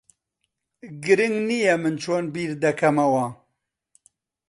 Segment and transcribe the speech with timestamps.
[1.03, 3.25] گرنگ نییە من چۆن بیر دەکەمەوە.